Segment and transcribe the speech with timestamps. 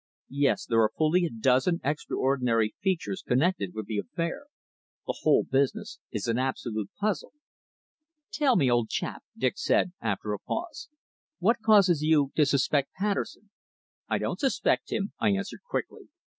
[0.31, 4.47] "Yes, there are fully a dozen extraordinary features connected with the affair.
[5.05, 7.33] The whole business is an absolute puzzle."
[8.33, 10.89] "Tell me, old chap," Dick said, after a pause,
[11.37, 13.51] "what causes you to suspect Patterson?"
[14.07, 16.09] "I don't suspect him," I answered quickly.